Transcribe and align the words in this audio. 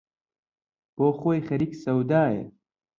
بۆ 0.95 1.07
خۆی 1.19 1.39
خەریک 1.47 1.73
سەودایە 1.83 2.43